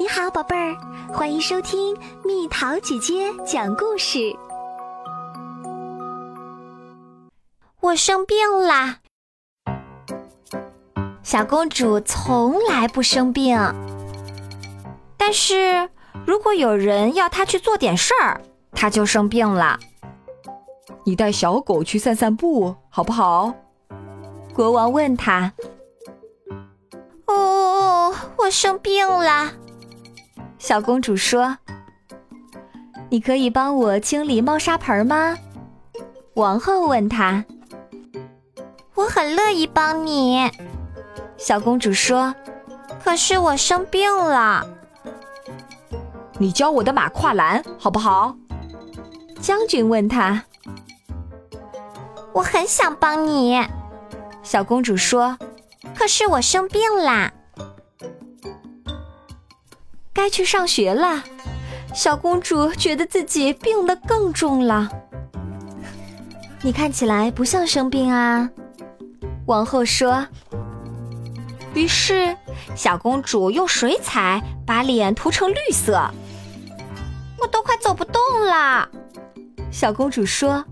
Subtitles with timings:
[0.00, 0.76] 你好，宝贝儿，
[1.12, 4.32] 欢迎收听蜜桃姐姐讲故事。
[7.80, 8.98] 我生病啦！
[11.24, 13.58] 小公主从来不生病，
[15.16, 15.88] 但是
[16.24, 18.40] 如果有人要她去做点事儿，
[18.70, 19.80] 她就生病了。
[21.04, 23.52] 你带小狗去散散步，好不好？
[24.54, 25.52] 国王问她。
[27.26, 29.50] 哦，我生病了。
[30.58, 31.56] 小公主说
[33.08, 35.36] ：“你可以帮我清理猫砂盆吗？”
[36.34, 37.44] 王后问她
[38.94, 40.50] ：“我很乐意帮你。”
[41.38, 42.34] 小公主说
[43.02, 44.66] ：“可是我生病了。”
[46.38, 48.36] 你教我的马跨栏好不好？
[49.40, 50.44] 将军问她
[52.34, 53.64] ：“我很想帮你。”
[54.42, 55.38] 小公主说
[55.96, 57.32] ：“可是我生病啦。”
[60.18, 61.22] 该去上学了，
[61.94, 64.88] 小公主觉得自己病得更重了。
[66.60, 68.50] 你看起来不像生病啊，
[69.46, 70.26] 王后说。
[71.72, 72.36] 于是，
[72.74, 76.10] 小公主用水彩把脸涂成绿色。
[77.40, 78.88] 我都快走不动了，
[79.70, 80.64] 小公主说。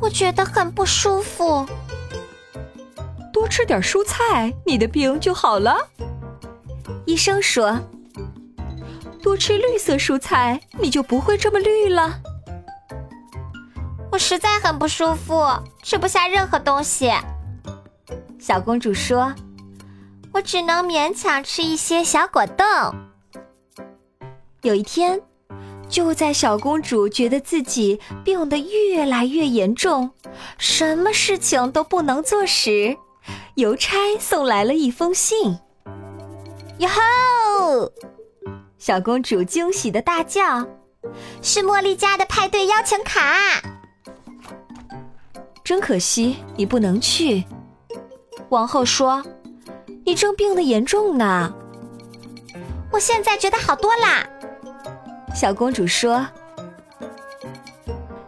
[0.00, 1.64] 我觉得很不舒服。
[3.32, 5.76] 多吃点蔬菜，你的病就好了。
[7.06, 7.78] 医生说。
[9.22, 12.18] 多吃绿色蔬菜，你就不会这么绿了。
[14.10, 15.42] 我实在很不舒服，
[15.82, 17.10] 吃不下任何东西。
[18.38, 19.32] 小公主说
[20.34, 22.66] ：“我只能勉强吃一些小果冻。”
[24.62, 25.20] 有一天，
[25.88, 30.10] 就在小公主觉得自己病得越来越严重，
[30.58, 32.96] 什么事情都不能做时，
[33.54, 35.58] 邮差送来了一封信。
[36.78, 37.92] 哟吼！
[38.82, 40.66] 小公主惊喜的大叫
[41.40, 43.62] ：“是茉莉家的派对邀请卡！”
[45.62, 47.44] 真可惜，你不能去。
[48.48, 49.22] 王后说
[50.04, 51.54] ：“你正病得严重呢。”
[52.90, 54.26] 我现在觉得好多啦。
[55.32, 56.26] 小公主说：“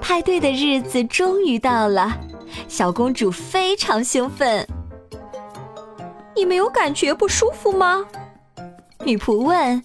[0.00, 2.16] 派对的日子终于到了，
[2.68, 4.64] 小公主非常兴奋。
[6.36, 8.06] 你没有感觉不舒服吗？”
[9.02, 9.82] 女仆问。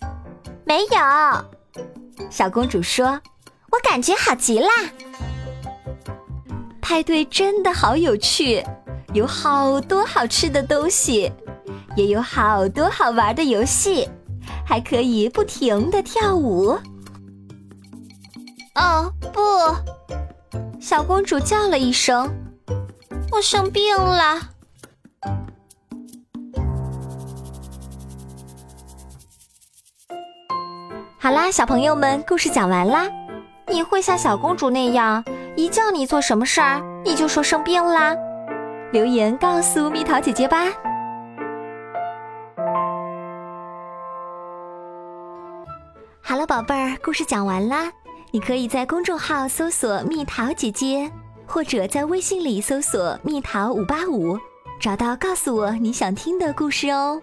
[0.72, 3.20] 没有，小公主说
[3.74, 4.70] ：“我感觉好极啦！
[6.82, 8.64] 派对真的好有趣，
[9.14, 11.30] 有好多好吃的东西，
[11.98, 14.08] 也有好多好玩的游戏，
[14.66, 16.80] 还可以不停的跳舞。”
[18.76, 19.42] 哦不，
[20.80, 22.34] 小公主叫了一声
[23.30, 24.51] ：“我生病了。”
[31.24, 33.08] 好啦，小朋友们，故事讲完啦。
[33.68, 35.24] 你会像小公主那样，
[35.56, 38.16] 一叫你做什么事儿，你就说生病啦？
[38.92, 40.66] 留言告诉蜜桃姐姐吧。
[46.24, 47.92] 好了，宝贝儿，故事讲完啦。
[48.32, 51.12] 你可以在公众号搜索“蜜桃姐姐”，
[51.46, 54.40] 或者在微信里搜索“蜜桃五八五”，
[54.82, 57.22] 找到告诉我你想听的故事哦。